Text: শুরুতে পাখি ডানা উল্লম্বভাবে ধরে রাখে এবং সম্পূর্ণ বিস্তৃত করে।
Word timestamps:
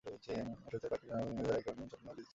শুরুতে 0.61 0.87
পাখি 0.91 1.05
ডানা 1.09 1.21
উল্লম্বভাবে 1.23 1.47
ধরে 1.47 1.53
রাখে 1.53 1.69
এবং 1.73 1.83
সম্পূর্ণ 1.91 2.07
বিস্তৃত 2.17 2.23
করে। 2.29 2.29